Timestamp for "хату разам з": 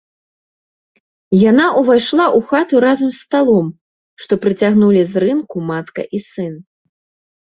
2.51-3.19